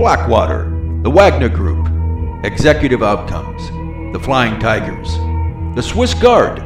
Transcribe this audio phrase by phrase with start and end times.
[0.00, 0.64] Blackwater,
[1.02, 1.86] the Wagner Group,
[2.42, 3.68] Executive Outcomes,
[4.14, 5.12] the Flying Tigers,
[5.76, 6.56] the Swiss Guard,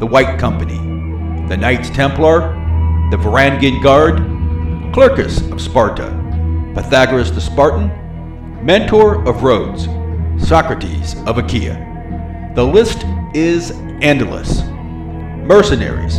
[0.00, 0.78] the White Company,
[1.46, 2.54] the Knights Templar,
[3.10, 4.16] the Varangian Guard,
[4.94, 6.06] Clearchus of Sparta,
[6.74, 7.88] Pythagoras the Spartan,
[8.64, 9.84] Mentor of Rhodes,
[10.42, 12.52] Socrates of Achaia.
[12.54, 13.04] The list
[13.34, 14.62] is endless.
[14.62, 16.18] Mercenaries,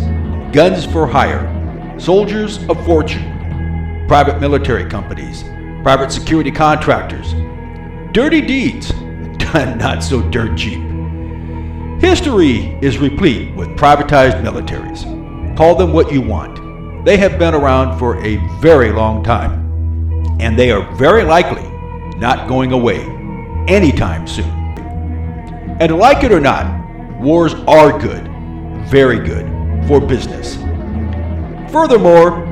[0.53, 5.43] guns for hire, soldiers of fortune, private military companies,
[5.85, 7.33] private security contractors,
[8.11, 8.89] dirty deeds
[9.37, 10.79] done not so dirt cheap.
[12.01, 15.05] History is replete with privatized militaries.
[15.55, 17.05] Call them what you want.
[17.05, 19.61] They have been around for a very long time,
[20.39, 21.69] and they are very likely
[22.17, 23.01] not going away
[23.67, 24.49] anytime soon.
[25.79, 26.65] And like it or not,
[27.21, 28.23] wars are good,
[28.87, 29.45] very good,
[29.87, 30.55] for business.
[31.71, 32.43] Furthermore,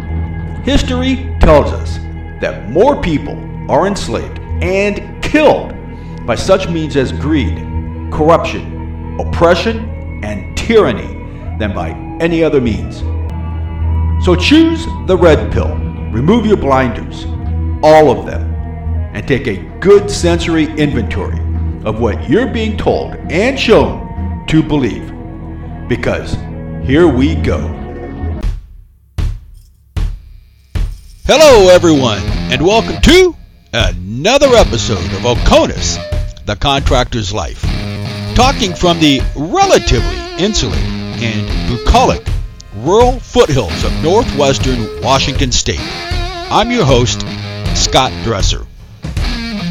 [0.66, 2.03] history tells us
[2.44, 3.38] that more people
[3.72, 5.73] are enslaved and killed
[6.25, 7.58] by such means as greed,
[8.11, 11.08] corruption, oppression, and tyranny
[11.58, 12.99] than by any other means.
[14.25, 15.73] So choose the red pill,
[16.11, 17.23] remove your blinders,
[17.81, 18.53] all of them,
[19.14, 21.39] and take a good sensory inventory
[21.86, 25.14] of what you're being told and shown to believe.
[25.88, 26.33] Because
[26.86, 27.80] here we go.
[31.25, 32.19] Hello, everyone,
[32.52, 33.36] and welcome to
[33.73, 35.97] another episode of Oconus,
[36.45, 37.61] the Contractor's Life.
[38.36, 40.83] Talking from the relatively insulated
[41.23, 42.25] and bucolic
[42.75, 45.80] rural foothills of northwestern Washington state.
[45.81, 47.21] I'm your host,
[47.75, 48.66] Scott Dresser.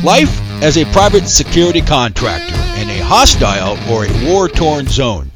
[0.02, 5.30] Life as a private security contractor in a hostile or a war torn zone,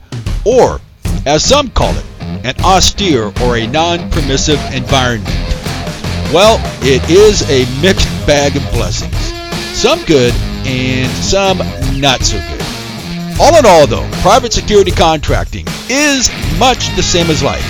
[0.44, 0.80] or
[1.26, 2.04] as some call it,
[2.44, 5.55] an austere or a non permissive environment.
[6.32, 9.16] Well, it is a mixed bag of blessings.
[9.78, 10.34] Some good
[10.66, 11.58] and some
[12.00, 12.62] not so good.
[13.40, 17.64] All in all, though, private security contracting is much the same as life.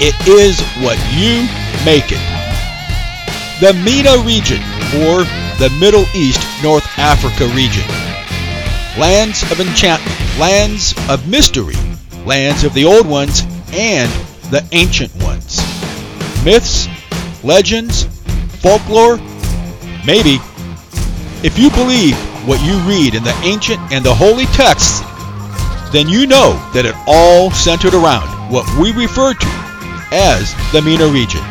[0.00, 1.48] It is what you
[1.84, 2.20] make it.
[3.60, 4.60] The MENA region,
[5.00, 5.24] or
[5.58, 7.88] the Middle East North Africa region.
[9.00, 11.76] Lands of enchantment, lands of mystery,
[12.26, 14.10] lands of the old ones and
[14.50, 15.62] the ancient ones.
[16.44, 16.88] Myths,
[17.44, 18.04] legends,
[18.60, 19.16] folklore,
[20.06, 20.38] maybe.
[21.44, 22.16] If you believe
[22.46, 25.00] what you read in the ancient and the holy texts,
[25.92, 29.46] then you know that it all centered around what we refer to
[30.12, 31.42] as the MENA region.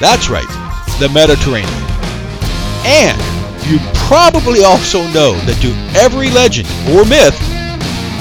[0.00, 0.48] That's right,
[0.98, 1.70] the Mediterranean.
[2.84, 3.20] And
[3.66, 7.38] you probably also know that to every legend or myth,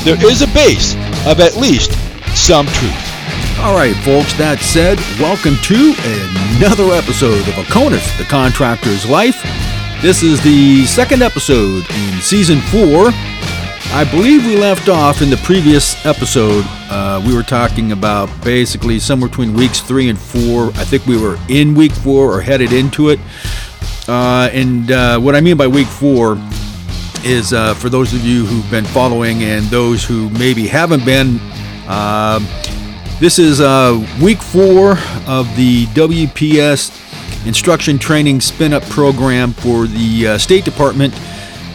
[0.06, 1.92] there is a base of at least
[2.36, 3.11] some truth.
[3.62, 5.94] All right, folks, that said, welcome to
[6.58, 9.38] another episode of Oconus, the Contractor's Life.
[10.02, 13.12] This is the second episode in season four.
[13.94, 16.66] I believe we left off in the previous episode.
[16.90, 20.70] Uh, we were talking about basically somewhere between weeks three and four.
[20.70, 23.20] I think we were in week four or headed into it.
[24.08, 26.42] Uh, and uh, what I mean by week four
[27.24, 31.40] is uh, for those of you who've been following and those who maybe haven't been.
[33.22, 34.94] This is uh, week four
[35.28, 41.14] of the WPS instruction training spin up program for the uh, State Department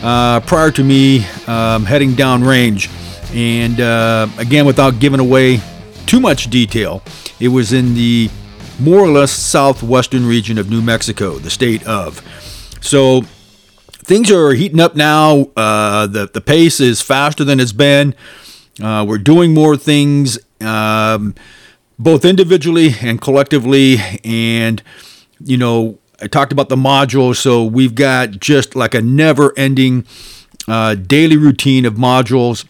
[0.02, 2.90] uh, prior to me um, heading downrange.
[3.32, 3.74] And
[4.40, 5.60] again, without giving away
[6.06, 7.00] too much detail,
[7.38, 8.28] it was in the
[8.80, 12.22] more or less southwestern region of New Mexico, the state of.
[12.80, 13.22] So
[13.88, 15.52] things are heating up now.
[15.56, 18.16] Uh, the the pace is faster than it's been.
[18.82, 21.34] Uh, we're doing more things, um,
[21.98, 23.96] both individually and collectively.
[24.24, 24.82] And
[25.40, 30.06] you know, I talked about the modules, so we've got just like a never-ending
[30.66, 32.66] uh, daily routine of modules.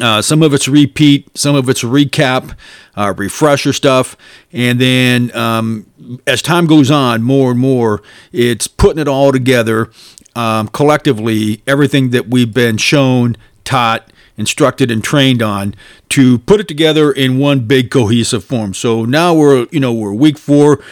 [0.00, 2.54] Uh, some of it's repeat, some of it's recap,
[2.96, 4.16] uh, refresher stuff,
[4.52, 8.00] and then um, as time goes on, more and more,
[8.32, 9.90] it's putting it all together
[10.36, 15.74] um, collectively, everything that we've been shown, taught, instructed, and trained on
[16.10, 18.74] to put it together in one big cohesive form.
[18.74, 20.82] So now we're, you know, we're week four.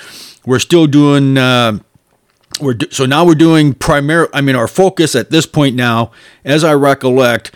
[0.47, 1.37] We're still doing.
[1.37, 1.79] Uh,
[2.61, 4.29] we're do- so now we're doing primary.
[4.33, 6.11] I mean, our focus at this point now,
[6.45, 7.55] as I recollect,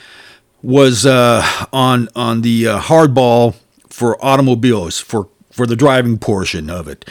[0.62, 3.54] was uh, on on the uh, hardball
[3.88, 7.08] for automobiles for for the driving portion of it.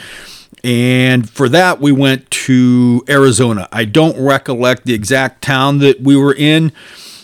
[0.64, 3.68] And for that, we went to Arizona.
[3.72, 6.72] I don't recollect the exact town that we were in,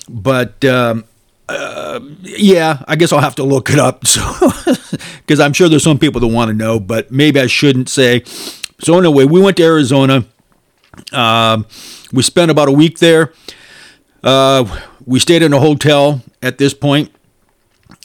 [0.08, 1.05] but um,
[1.48, 4.04] uh, yeah, I guess I'll have to look it up.
[4.06, 4.22] So,
[5.18, 8.22] because I'm sure there's some people that want to know, but maybe I shouldn't say.
[8.80, 10.24] So anyway, we went to Arizona
[11.12, 11.66] Um,
[12.12, 13.32] we spent about a week there.
[14.22, 14.64] Uh,
[15.06, 17.10] we stayed in a hotel at this point.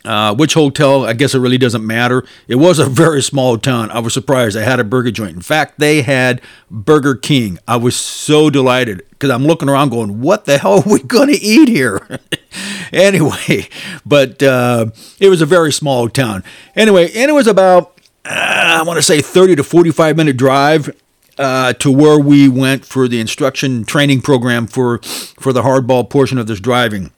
[0.06, 1.06] Uh, which hotel?
[1.06, 2.26] I guess it really doesn't matter.
[2.48, 3.90] It was a very small town.
[3.92, 4.56] I was surprised.
[4.56, 5.36] They had a burger joint.
[5.36, 7.58] In fact, they had Burger King.
[7.68, 11.30] I was so delighted because I'm looking around going, what the hell are we going
[11.30, 12.20] to eat here?
[12.92, 13.70] anyway,
[14.06, 14.88] but uh,
[15.20, 16.44] it was a very small town.
[16.76, 20.90] Anyway, and it was about, uh, I want to say 30 to 45 minute drive
[21.38, 26.38] uh, to where we went for the instruction training program for for the hardball portion
[26.38, 27.12] of this driving.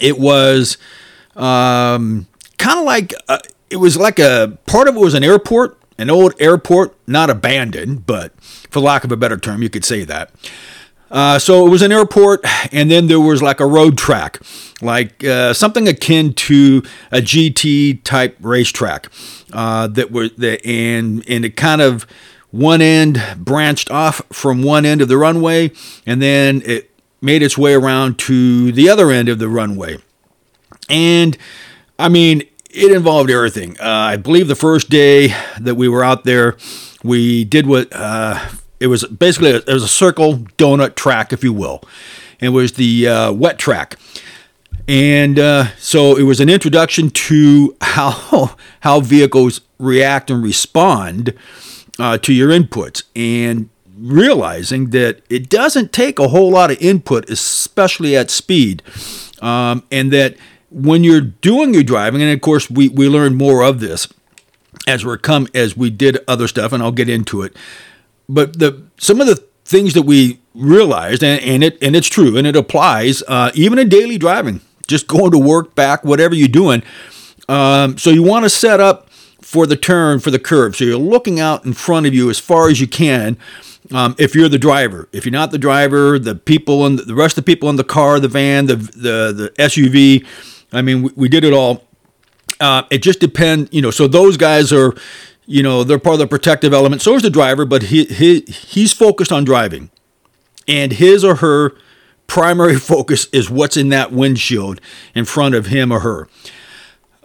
[0.00, 0.78] It was
[1.36, 2.26] um,
[2.58, 3.38] kind of like uh,
[3.70, 8.06] it was like a part of it was an airport, an old airport, not abandoned,
[8.06, 8.32] but
[8.70, 10.30] for lack of a better term, you could say that.
[11.10, 14.40] Uh, so it was an airport, and then there was like a road track,
[14.82, 19.08] like uh, something akin to a GT type racetrack.
[19.52, 22.04] Uh, that were the and and it kind of
[22.50, 25.70] one end branched off from one end of the runway,
[26.04, 26.90] and then it
[27.20, 29.98] made its way around to the other end of the runway.
[30.88, 31.36] And
[31.98, 33.76] I mean, it involved everything.
[33.80, 36.56] Uh, I believe the first day that we were out there,
[37.02, 38.38] we did what uh,
[38.80, 41.82] it was basically a, it was a circle donut track, if you will.
[42.40, 43.96] It was the uh, wet track.
[44.88, 51.34] And uh, so it was an introduction to how how vehicles react and respond
[51.98, 57.28] uh, to your inputs, and realizing that it doesn't take a whole lot of input,
[57.30, 58.82] especially at speed,
[59.40, 60.36] um, and that
[60.70, 64.08] when you're doing your driving, and of course we, we learned more of this
[64.86, 67.56] as we come as we did other stuff, and I'll get into it.
[68.28, 72.36] But the some of the things that we realized, and, and it and it's true,
[72.36, 76.48] and it applies uh, even in daily driving, just going to work, back, whatever you're
[76.48, 76.82] doing.
[77.48, 79.08] Um, so you want to set up
[79.40, 80.74] for the turn for the curve.
[80.74, 83.38] So you're looking out in front of you as far as you can.
[83.92, 87.38] Um, if you're the driver, if you're not the driver, the people and the rest
[87.38, 90.26] of the people in the car, the van, the the, the SUV,
[90.76, 91.84] I mean, we, we did it all.
[92.60, 93.90] Uh, it just depends, you know.
[93.90, 94.94] So those guys are,
[95.46, 97.02] you know, they're part of the protective element.
[97.02, 99.90] So is the driver, but he, he he's focused on driving,
[100.66, 101.72] and his or her
[102.26, 104.80] primary focus is what's in that windshield
[105.14, 106.28] in front of him or her.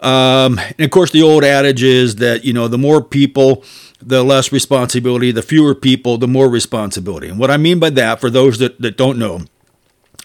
[0.00, 3.64] Um, and of course, the old adage is that you know the more people,
[4.00, 5.30] the less responsibility.
[5.30, 7.28] The fewer people, the more responsibility.
[7.28, 9.42] And what I mean by that, for those that, that don't know,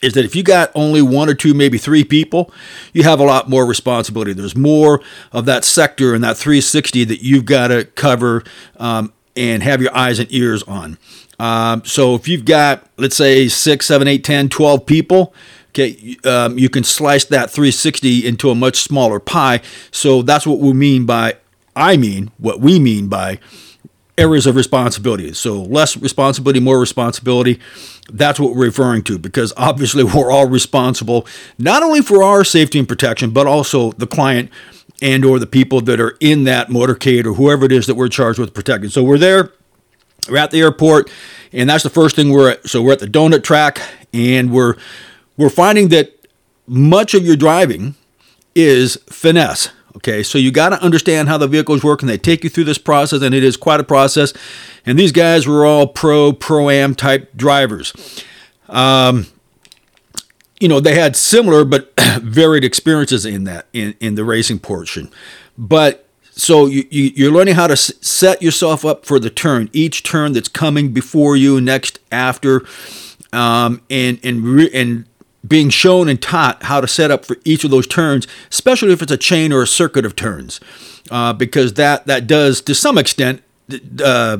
[0.02, 2.52] is that if you got only one or two, maybe three people,
[2.94, 4.34] you have a lot more responsibility.
[4.34, 5.02] There's more
[5.32, 8.44] of that sector and that 360 that you've got to cover
[8.78, 10.98] um, and have your eyes and ears on.
[11.40, 15.34] Um, so if you've got, let's say, six, seven, eight, 10, 12 people,
[15.70, 19.62] okay, um, you can slice that 360 into a much smaller pie.
[19.92, 21.38] So that's what we mean by,
[21.76, 23.40] I mean, what we mean by
[24.18, 25.34] areas of responsibility.
[25.34, 27.60] So less responsibility, more responsibility.
[28.12, 31.28] That's what we're referring to because obviously we're all responsible
[31.58, 34.50] not only for our safety and protection, but also the client
[35.02, 38.08] and or the people that are in that motorcade or whoever it is that we're
[38.08, 38.90] charged with protecting.
[38.90, 39.54] So we're there,
[40.30, 41.12] we're at the airport,
[41.54, 42.68] and that's the first thing we're at.
[42.68, 43.80] So we're at the donut track
[44.14, 44.76] and we're
[45.38, 46.14] we're finding that
[46.66, 47.96] much of your driving
[48.56, 49.70] is finesse.
[49.98, 52.66] Okay, so you got to understand how the vehicles work, and they take you through
[52.66, 54.32] this process, and it is quite a process.
[54.86, 57.94] And these guys were all pro pro am type drivers.
[58.70, 59.26] Um,
[60.60, 65.12] you know, they had similar but varied experiences in that in in the racing portion,
[65.58, 66.04] but.
[66.40, 70.04] So you, you, are learning how to s- set yourself up for the turn, each
[70.04, 72.64] turn that's coming before you, next after,
[73.34, 75.07] um, and and re- and
[75.48, 79.02] being shown and taught how to set up for each of those turns, especially if
[79.02, 80.60] it's a chain or a circuit of turns,
[81.12, 83.42] uh, because that that does to some extent
[84.04, 84.38] uh,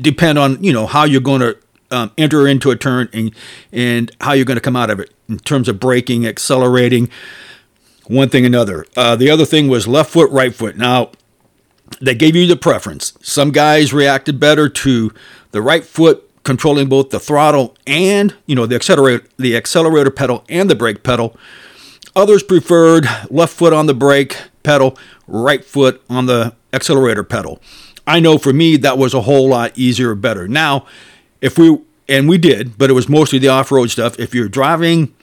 [0.00, 1.56] depend on you know how you're going to
[1.90, 3.34] um, enter into a turn and
[3.72, 7.08] and how you're going to come out of it in terms of braking, accelerating,
[8.06, 8.86] one thing another.
[8.96, 10.76] Uh, the other thing was left foot, right foot.
[10.76, 11.10] Now
[12.00, 13.14] they gave you the preference.
[13.22, 15.12] Some guys reacted better to
[15.52, 20.44] the right foot controlling both the throttle and you know the accelerator the accelerator pedal
[20.48, 21.36] and the brake pedal.
[22.14, 27.60] Others preferred left foot on the brake pedal right foot on the accelerator pedal.
[28.06, 30.48] I know for me that was a whole lot easier better.
[30.48, 30.86] Now
[31.42, 34.18] if we and we did but it was mostly the off-road stuff.
[34.18, 35.14] If you're driving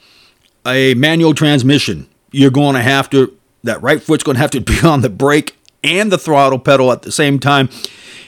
[0.68, 4.60] a manual transmission you're going to have to that right foot's going to have to
[4.62, 7.70] be on the brake and the throttle pedal at the same time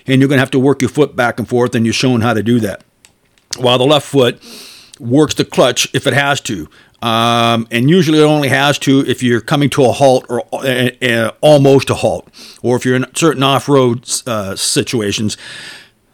[0.07, 2.21] and you're going to have to work your foot back and forth, and you're shown
[2.21, 2.83] how to do that
[3.57, 4.41] while the left foot
[4.99, 6.69] works the clutch if it has to.
[7.01, 10.89] Um, and usually it only has to if you're coming to a halt or uh,
[11.01, 12.27] uh, almost a halt,
[12.63, 15.37] or if you're in certain off-road uh, situations.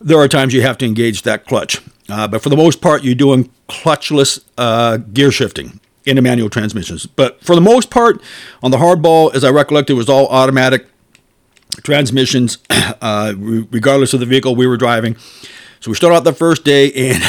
[0.02, 1.80] There are times you have to engage that clutch.
[2.10, 6.50] Uh, but for the most part, you're doing clutchless uh, gear shifting in the manual
[6.50, 7.06] transmissions.
[7.06, 8.22] But for the most part,
[8.64, 10.88] on the hardball, as I recollect, it was all automatic
[11.84, 15.16] transmissions, uh, regardless of the vehicle we were driving.
[15.82, 17.24] So we start out the first day, and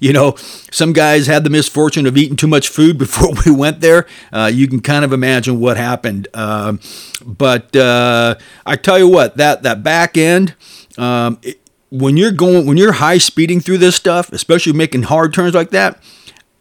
[0.00, 3.80] you know, some guys had the misfortune of eating too much food before we went
[3.80, 4.06] there.
[4.32, 6.28] Uh, you can kind of imagine what happened.
[6.34, 6.80] Um,
[7.24, 8.34] but uh,
[8.66, 10.54] I tell you what, that that back end.
[10.98, 15.32] Um, it, when you're going, when you're high speeding through this stuff, especially making hard
[15.32, 16.02] turns like that,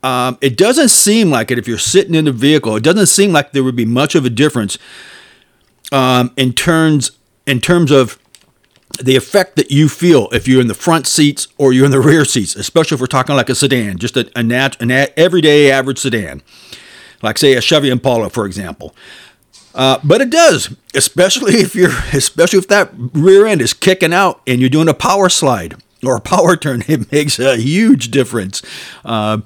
[0.03, 2.75] um, it doesn't seem like it if you're sitting in the vehicle.
[2.75, 4.77] It doesn't seem like there would be much of a difference
[5.91, 7.11] um, in terms
[7.45, 8.17] in terms of
[8.99, 11.99] the effect that you feel if you're in the front seats or you're in the
[11.99, 15.07] rear seats, especially if we're talking like a sedan, just a, a, nat, an a,
[15.17, 16.41] everyday average sedan,
[17.21, 18.95] like say a Chevy Impala, for example.
[19.73, 24.41] Uh, but it does, especially if you're, especially if that rear end is kicking out
[24.47, 26.83] and you're doing a power slide or a power turn.
[26.87, 28.61] It makes a huge difference.
[29.03, 29.39] Uh,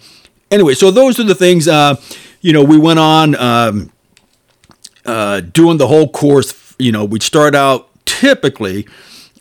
[0.51, 1.67] anyway, so those are the things.
[1.67, 1.95] Uh,
[2.41, 3.91] you know, we went on um,
[5.05, 6.75] uh, doing the whole course.
[6.77, 8.87] You know, we'd start out typically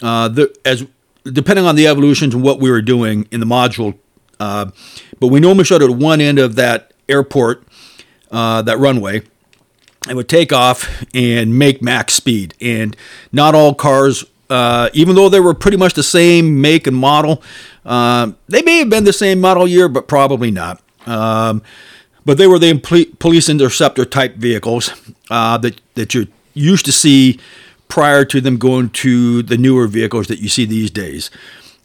[0.03, 0.87] uh, the, as
[1.25, 3.97] depending on the evolutions and what we were doing in the module.
[4.41, 4.71] Uh,
[5.19, 7.65] but we normally showed at one end of that airport,
[8.31, 9.23] uh, that runway,
[10.07, 12.55] and would take off and make max speed.
[12.61, 12.97] And
[13.33, 17.43] not all cars, uh, even though they were pretty much the same make and model,
[17.85, 20.81] uh, they may have been the same model year, but probably not.
[21.07, 21.63] Um,
[22.25, 22.79] but they were the
[23.19, 24.93] police interceptor type vehicles
[25.31, 27.39] uh, that that you used to see
[27.89, 31.31] prior to them going to the newer vehicles that you see these days.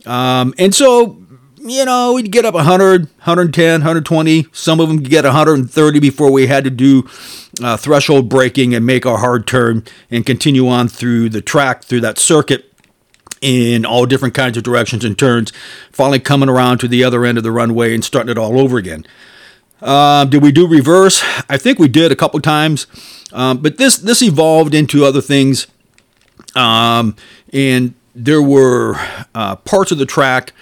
[0.06, 1.18] Um, and so,
[1.60, 4.48] you know, we'd get up 100, 110, 120.
[4.52, 7.08] Some of them could get 130 before we had to do
[7.62, 12.02] uh, threshold braking and make our hard turn and continue on through the track, through
[12.02, 12.70] that circuit
[13.42, 15.52] in all different kinds of directions and turns,
[15.92, 18.78] finally coming around to the other end of the runway and starting it all over
[18.78, 19.06] again.
[19.84, 21.24] Uh, did we do reverse?
[21.50, 22.88] I think we did a couple times,
[23.34, 25.68] um, but this this evolved into other things
[26.56, 27.16] um,
[27.52, 28.96] and there were
[29.34, 30.54] uh, parts of the track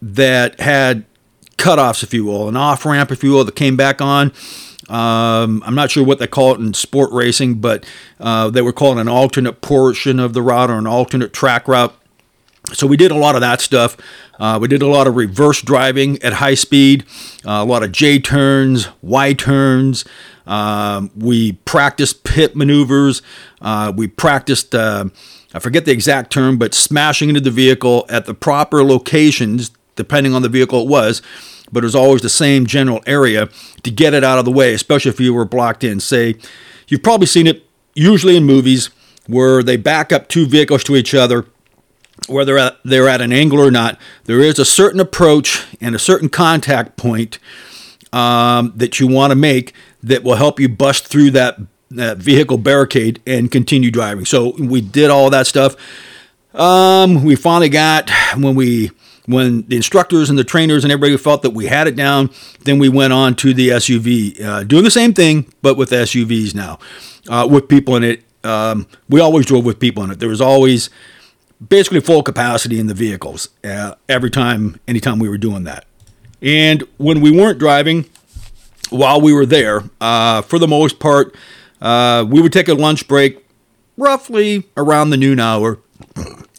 [0.00, 1.04] that had
[1.56, 4.32] cutoffs, if you will, an off ramp, if you will, that came back on.
[4.88, 7.84] Um, I'm not sure what they call it in sport racing, but
[8.20, 11.94] uh, they were calling an alternate portion of the route or an alternate track route.
[12.72, 13.96] So we did a lot of that stuff.
[14.38, 17.04] Uh, we did a lot of reverse driving at high speed,
[17.44, 20.04] uh, a lot of J turns, Y turns.
[20.46, 23.20] Um, we practiced pit maneuvers.
[23.60, 25.06] Uh, we practiced, uh,
[25.52, 30.34] I forget the exact term, but smashing into the vehicle at the proper locations, depending
[30.34, 31.20] on the vehicle it was.
[31.70, 33.50] But it was always the same general area
[33.82, 36.00] to get it out of the way, especially if you were blocked in.
[36.00, 36.36] Say,
[36.86, 38.88] you've probably seen it usually in movies
[39.26, 41.44] where they back up two vehicles to each other
[42.26, 46.28] whether they're at, an angle or not, there is a certain approach and a certain
[46.28, 47.38] contact point
[48.12, 51.58] um, that you want to make that will help you bust through that,
[51.90, 54.24] that vehicle barricade and continue driving.
[54.24, 55.76] So we did all that stuff.
[56.54, 58.90] Um, we finally got when we
[59.26, 62.30] when the instructors and the trainers and everybody felt that we had it down,
[62.64, 66.54] then we went on to the SUV, uh, doing the same thing but with SUVs
[66.54, 66.78] now,
[67.28, 68.22] uh, with people in it.
[68.42, 70.18] Um, we always drove with people in it.
[70.18, 70.88] There was always
[71.66, 75.84] basically full capacity in the vehicles uh, every time, anytime we were doing that.
[76.40, 78.06] And when we weren't driving,
[78.90, 81.34] while we were there, uh, for the most part,
[81.80, 83.44] uh, we would take a lunch break
[83.96, 85.78] roughly around the noon hour.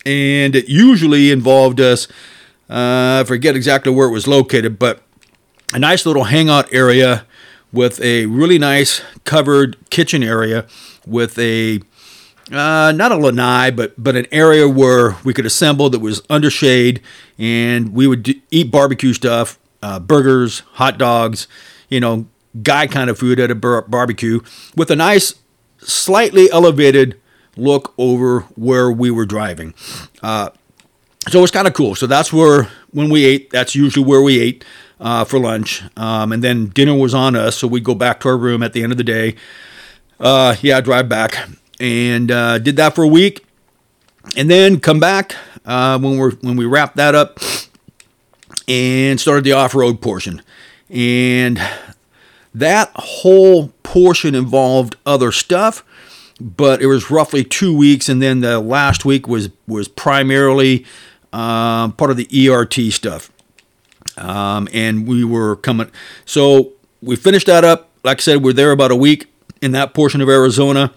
[0.06, 2.08] And it usually involved us,
[2.70, 5.02] uh, I forget exactly where it was located, but
[5.74, 7.26] a nice little hangout area
[7.72, 10.66] with a really nice covered kitchen area
[11.06, 11.82] with a
[12.52, 16.50] uh, not a lanai, but but an area where we could assemble that was under
[16.50, 17.02] shade,
[17.38, 21.48] and we would d- eat barbecue stuff, uh, burgers, hot dogs,
[21.90, 22.26] you know,
[22.64, 24.40] guy kind of food at a bar- barbecue
[24.76, 25.36] with a nice,
[25.78, 27.20] slightly elevated
[27.56, 29.74] look over where we were driving.
[30.24, 30.50] Uh,
[31.28, 31.94] so it was kind of cool.
[31.96, 34.66] So that's where when we ate, that's usually where we ate
[35.00, 37.58] uh, for lunch, um, and then dinner was on us.
[37.58, 39.36] So we'd go back to our room at the end of the day.
[40.20, 41.48] Uh, yeah, drive back
[41.80, 43.46] and uh, did that for a week,
[44.36, 47.40] and then come back uh, when we when we wrapped that up
[48.68, 50.42] and started the off road portion,
[50.90, 51.60] and
[52.54, 55.84] that whole portion involved other stuff,
[56.40, 60.86] but it was roughly two weeks, and then the last week was was primarily
[61.34, 63.32] um, part of the ERT stuff,
[64.18, 65.90] um, and we were coming.
[66.26, 67.90] So we finished that up.
[68.04, 69.28] Like I said, we're there about a week
[69.62, 70.94] in that portion of Arizona.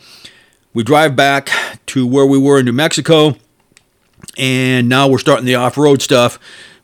[0.74, 1.50] We drive back
[1.86, 3.36] to where we were in New Mexico,
[4.38, 6.38] and now we're starting the off road stuff,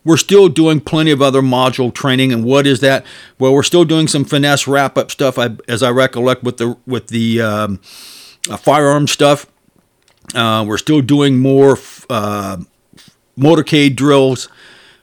[0.05, 2.33] we're still doing plenty of other module training.
[2.33, 3.05] And what is that?
[3.39, 7.09] Well, we're still doing some finesse wrap up stuff, as I recollect with the with
[7.09, 7.81] the um,
[8.51, 9.47] uh, firearm stuff.
[10.35, 11.79] Uh, we're still doing more
[12.09, 12.59] uh,
[13.39, 14.49] motorcade drills,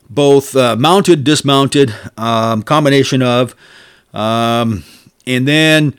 [0.09, 3.55] both uh, mounted, dismounted, um, combination of,
[4.13, 4.83] um,
[5.25, 5.97] and then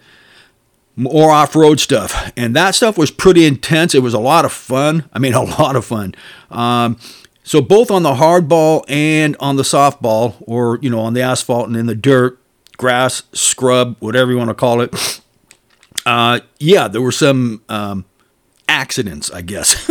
[0.97, 2.33] more off-road stuff.
[2.37, 3.95] And that stuff was pretty intense.
[3.95, 5.09] It was a lot of fun.
[5.12, 6.15] I mean, a lot of fun.
[6.50, 6.99] Um,
[7.45, 11.69] so both on the hardball and on the softball, or you know, on the asphalt
[11.69, 12.41] and in the dirt,
[12.76, 15.21] grass, scrub, whatever you want to call it.
[16.05, 18.05] Uh, yeah, there were some um,
[18.69, 19.88] accidents, I guess,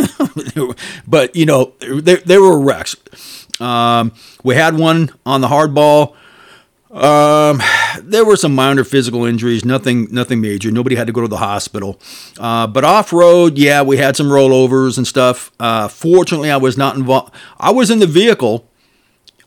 [1.06, 2.96] but you know, there, there were wrecks.
[3.60, 6.14] Um, we had one on the hardball
[6.90, 7.60] um,
[8.02, 10.70] there were some minor physical injuries, nothing, nothing major.
[10.70, 12.00] Nobody had to go to the hospital.
[12.38, 15.52] Uh, but off road, yeah, we had some rollovers and stuff.
[15.60, 17.34] Uh, fortunately, I was not involved.
[17.58, 18.68] I was in the vehicle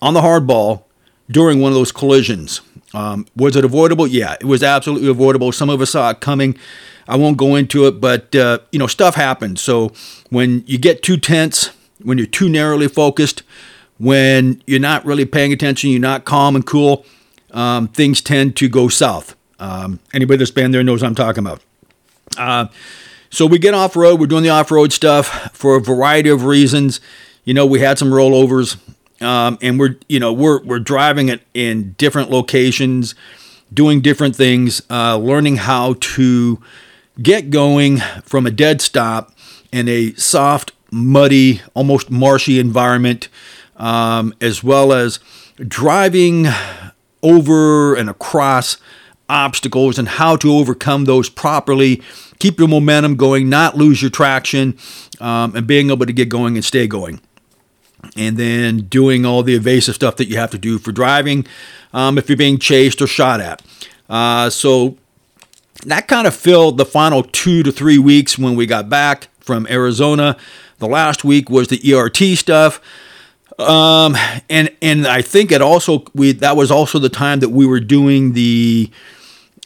[0.02, 0.84] on the hardball
[1.30, 2.62] during one of those collisions.
[2.94, 4.08] Um, was it avoidable?
[4.08, 5.52] Yeah, it was absolutely avoidable.
[5.52, 6.58] Some of us saw it coming.
[7.08, 9.62] I won't go into it, but uh, you know, stuff happens.
[9.62, 9.92] So
[10.30, 13.44] when you get too tense, when you're too narrowly focused,
[13.98, 17.06] when you're not really paying attention, you're not calm and cool
[17.52, 19.36] um, things tend to go south.
[19.60, 21.62] Um, anybody that's been there knows what I'm talking about.
[22.38, 22.68] Uh,
[23.30, 24.20] so we get off road.
[24.20, 27.00] We're doing the off road stuff for a variety of reasons.
[27.44, 28.78] You know, we had some rollovers,
[29.22, 33.16] um, and we're you know we're we're driving it in different locations,
[33.74, 36.62] doing different things, uh, learning how to
[37.22, 39.34] get going from a dead stop
[39.72, 43.28] in a soft, muddy, almost marshy environment,
[43.78, 45.20] um, as well as
[45.68, 46.48] driving
[47.22, 48.78] over and across
[49.30, 52.02] obstacles and how to overcome those properly,
[52.40, 54.78] keep your momentum going, not lose your traction,
[55.20, 57.22] um, and being able to get going and stay going.
[58.16, 61.46] And then doing all the evasive stuff that you have to do for driving
[61.94, 63.62] um, if you're being chased or shot at.
[64.10, 64.98] Uh, so
[65.86, 69.68] that kind of filled the final two to three weeks when we got back from
[69.70, 70.38] Arizona.
[70.80, 72.82] The last week was the ERT stuff.
[73.60, 74.16] Um,
[74.50, 77.82] and and I think it also we that was also the time that we were
[77.82, 78.90] doing the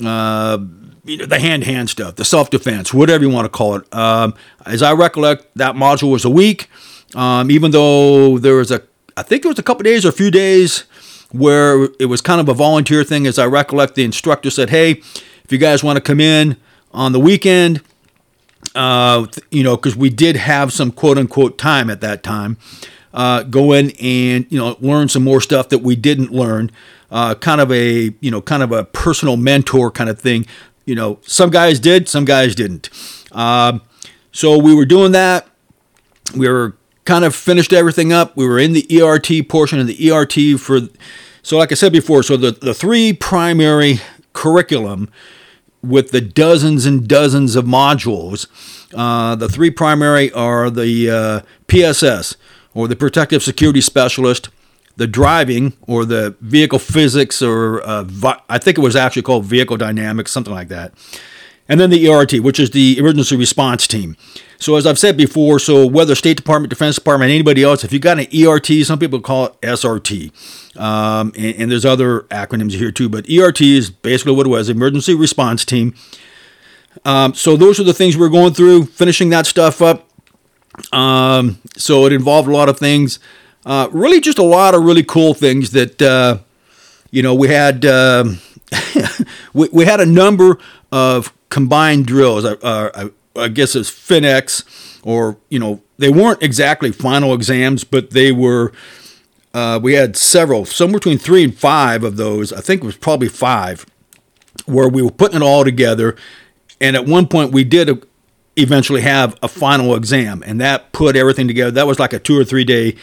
[0.04, 0.58] uh,
[1.06, 3.94] you know, the hand hand stuff, the self defense, whatever you want to call it.
[3.94, 4.34] Um,
[4.66, 6.70] as I recollect, that module was a week.
[7.14, 8.82] Um, even though there was a,
[9.16, 10.86] I think it was a couple days or a few days
[11.32, 13.28] where it was kind of a volunteer thing.
[13.28, 14.92] As I recollect, the instructor said, "Hey,
[15.44, 16.58] if you guys want to come in
[16.92, 17.82] on the weekend."
[18.74, 22.58] Uh, you know, because we did have some quote unquote time at that time
[23.14, 26.72] uh, go in and you know learn some more stuff that we didn't learn.
[27.12, 30.46] Uh, kind of a you know kind of a personal mentor kind of thing.
[30.86, 32.90] You know, some guys did, some guys didn't.
[33.32, 33.82] Um,
[34.32, 35.48] so we were doing that.
[36.36, 38.36] We were kind of finished everything up.
[38.36, 40.82] We were in the ERT portion of the ERT for.
[41.46, 44.00] So, like I said before, so the, the three primary
[44.32, 45.10] curriculum
[45.84, 48.48] with the dozens and dozens of modules.
[48.96, 52.38] Uh, the three primary are the uh, PSS,
[52.74, 54.50] or the protective security specialist,
[54.96, 59.46] the driving or the vehicle physics, or uh, vi- I think it was actually called
[59.46, 60.94] vehicle dynamics, something like that.
[61.70, 64.18] And then the ERT, which is the emergency response team.
[64.60, 68.00] So as I've said before, so whether State Department, Defense Department, anybody else, if you
[68.00, 72.92] got an ERT, some people call it SRT, um, and, and, there's other acronyms here
[72.92, 75.94] too, but ERT is basically what it was: emergency response team.
[77.06, 80.10] Um, so those are the things we're going through, finishing that stuff up.
[80.92, 83.20] Um, so it involved a lot of things.
[83.66, 86.40] Uh, really, just a lot of really cool things that uh,
[87.12, 87.86] you know we had.
[87.86, 88.40] Um,
[89.54, 90.58] we, we had a number
[90.92, 92.46] of combined drills.
[92.46, 93.10] Uh, I,
[93.40, 98.72] I guess it's FinEx, or you know, they weren't exactly final exams, but they were.
[99.54, 102.52] Uh, we had several, somewhere between three and five of those.
[102.52, 103.86] I think it was probably five,
[104.66, 106.16] where we were putting it all together.
[106.82, 108.02] And at one point, we did a,
[108.56, 110.44] eventually have a final exam.
[110.46, 111.72] And that put everything together.
[111.72, 112.96] That was like a two or three day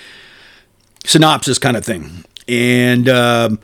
[1.05, 2.25] synopsis kind of thing.
[2.49, 3.61] And, um,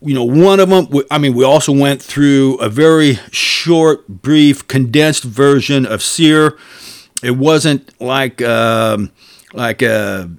[0.00, 4.68] you know, one of them, I mean, we also went through a very short, brief,
[4.68, 6.56] condensed version of SERE.
[7.22, 9.10] It wasn't like, um,
[9.54, 10.30] like a,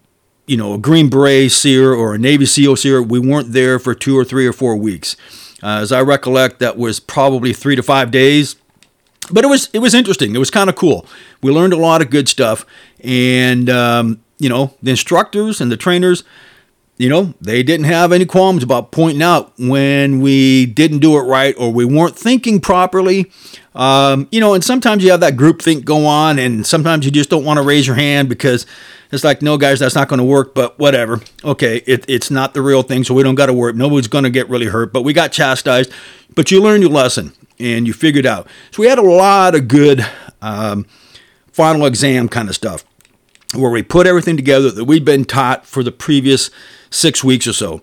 [0.45, 3.02] you know, a Green Beret SERE or a Navy SEAL SERE.
[3.02, 5.17] We weren't there for two or three or four weeks.
[5.63, 8.56] Uh, as I recollect, that was probably three to five days
[9.31, 10.35] but it was it was interesting.
[10.35, 11.05] It was kind of cool.
[11.41, 12.65] We learned a lot of good stuff,
[13.03, 16.23] and um, you know the instructors and the trainers
[16.97, 21.21] you know, they didn't have any qualms about pointing out when we didn't do it
[21.21, 23.31] right or we weren't thinking properly.
[23.75, 27.11] Um, you know, and sometimes you have that group think go on, and sometimes you
[27.11, 28.65] just don't want to raise your hand because
[29.11, 31.21] it's like, no, guys, that's not going to work, but whatever.
[31.43, 33.73] Okay, it, it's not the real thing, so we don't got to worry.
[33.73, 35.91] Nobody's going to get really hurt, but we got chastised.
[36.33, 38.48] But you learned your lesson and you figured out.
[38.72, 40.06] So we had a lot of good
[40.41, 40.86] um,
[41.52, 42.84] final exam kind of stuff
[43.56, 46.50] where we put everything together that we'd been taught for the previous
[46.89, 47.82] six weeks or so.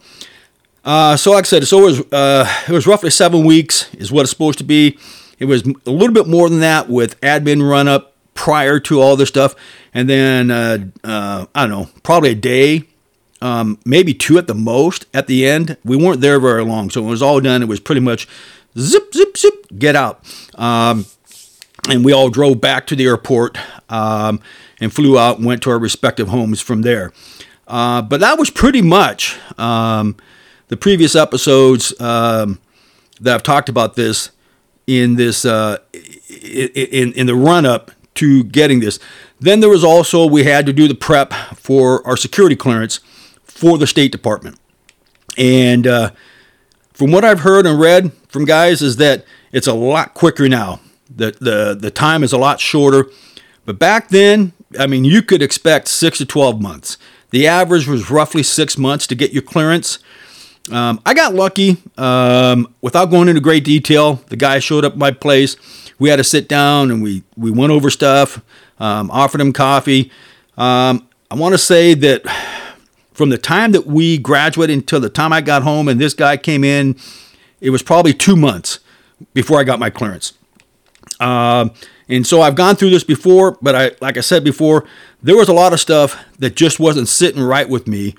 [0.85, 4.23] Uh, so, like I said, it was, uh, it was roughly seven weeks, is what
[4.23, 4.99] it's supposed to be.
[5.39, 9.17] It was a little bit more than that with admin run up prior to all
[9.17, 9.55] this stuff.
[9.95, 12.85] And then, uh, uh, I don't know, probably a day,
[13.41, 15.79] um, maybe two at the most at the end.
[15.85, 16.91] We weren't there very long.
[16.91, 18.29] So, when it was all done, it was pretty much
[18.79, 20.25] zip, zip, zip, get out.
[20.55, 21.07] Um,
[21.89, 23.59] and we all drove back to the airport
[23.91, 24.41] um,
[24.81, 27.13] and flew out and went to our respective homes from there.
[27.67, 30.17] Uh, but that was pretty much um,
[30.69, 32.59] the previous episodes um,
[33.21, 34.31] that I've talked about this
[34.87, 38.99] in this uh, in in the run up to getting this.
[39.41, 43.01] Then there was also we had to do the prep for our security clearance
[43.45, 44.59] for the State Department,
[45.39, 46.11] and uh,
[46.95, 50.81] from what I've heard and read from guys is that it's a lot quicker now.
[51.15, 53.07] The the the time is a lot shorter,
[53.67, 56.97] but back then, I mean, you could expect six to twelve months.
[57.31, 59.99] The average was roughly six months to get your clearance.
[60.71, 61.77] Um, I got lucky.
[61.99, 65.57] Um, without going into great detail, the guy showed up at my place.
[65.99, 68.43] We had to sit down and we, we went over stuff,
[68.79, 70.11] um, offered him coffee.
[70.57, 72.23] Um, I want to say that
[73.15, 76.37] from the time that we graduated until the time I got home and this guy
[76.37, 76.97] came in,
[77.61, 78.81] it was probably two months
[79.33, 80.35] before I got my clearance.
[81.21, 81.71] Um,
[82.09, 84.85] and so I've gone through this before, but I, like I said before,
[85.23, 88.15] there was a lot of stuff that just wasn't sitting right with me.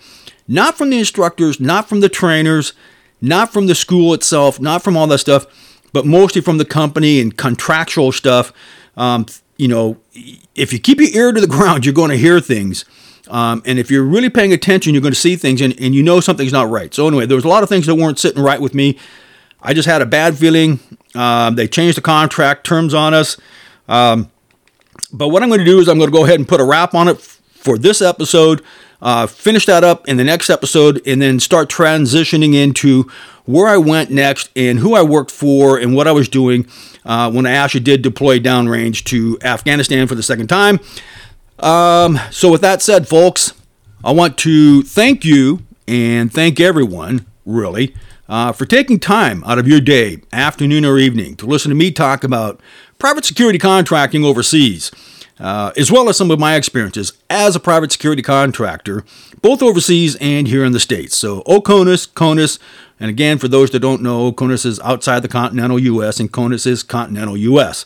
[0.47, 2.73] Not from the instructors, not from the trainers,
[3.21, 5.45] not from the school itself, not from all that stuff,
[5.91, 8.53] but mostly from the company and contractual stuff.
[8.95, 9.25] Um,
[9.57, 9.97] you know,
[10.55, 12.85] if you keep your ear to the ground, you're going to hear things.
[13.29, 16.03] Um, and if you're really paying attention, you're going to see things and, and you
[16.03, 16.93] know something's not right.
[16.93, 18.97] So, anyway, there was a lot of things that weren't sitting right with me.
[19.61, 20.79] I just had a bad feeling.
[21.15, 23.37] Um, they changed the contract terms on us.
[23.87, 24.29] Um,
[25.11, 26.63] but what I'm going to do is I'm going to go ahead and put a
[26.63, 28.61] wrap on it for this episode,
[29.01, 33.09] uh, finish that up in the next episode, and then start transitioning into
[33.45, 36.67] where I went next and who I worked for and what I was doing
[37.05, 40.79] uh, when I actually did deploy downrange to Afghanistan for the second time.
[41.59, 43.53] Um, so, with that said, folks,
[44.03, 47.95] I want to thank you and thank everyone, really,
[48.27, 51.91] uh, for taking time out of your day, afternoon or evening, to listen to me
[51.91, 52.59] talk about
[52.99, 54.91] private security contracting overseas,
[55.39, 59.05] uh, as well as some of my experiences as a private security contractor,
[59.41, 61.15] both overseas and here in the States.
[61.15, 62.59] So, OCONUS, CONUS,
[62.99, 66.65] and again, for those that don't know, CONUS is outside the continental U.S., and CONUS
[66.65, 67.85] is continental U.S.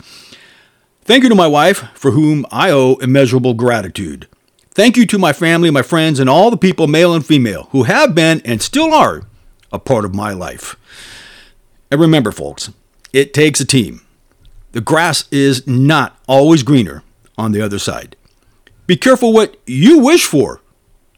[1.10, 4.28] Thank you to my wife, for whom I owe immeasurable gratitude.
[4.70, 7.82] Thank you to my family, my friends, and all the people, male and female, who
[7.82, 9.24] have been and still are
[9.72, 10.76] a part of my life.
[11.90, 12.72] And remember, folks,
[13.12, 14.06] it takes a team.
[14.74, 17.02] The grass is not always greener
[17.40, 18.16] on the other side.
[18.86, 20.62] Be careful what you wish for.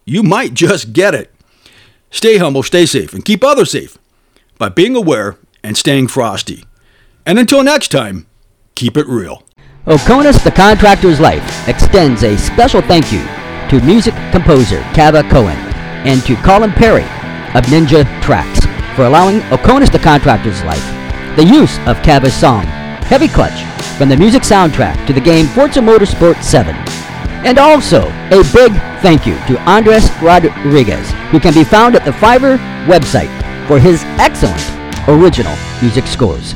[0.05, 1.35] You might just get it.
[2.11, 3.97] Stay humble, stay safe, and keep others safe
[4.57, 6.63] by being aware and staying frosty.
[7.25, 8.25] And until next time,
[8.73, 9.43] keep it real.
[9.87, 13.21] Oconus the Contractor's Life extends a special thank you
[13.67, 15.57] to music composer Kava Cohen
[16.05, 17.01] and to Colin Perry
[17.55, 18.63] of Ninja Tracks
[18.95, 20.85] for allowing Oconus the Contractor's Life
[21.35, 22.63] the use of Kava's song
[23.09, 23.63] Heavy Clutch
[23.97, 26.75] from the music soundtrack to the game Forza Motorsport 7.
[27.43, 32.11] And also, a big thank you to Andres Rodriguez, who can be found at the
[32.11, 33.35] Fiverr website
[33.67, 34.61] for his excellent
[35.09, 36.53] original music scores.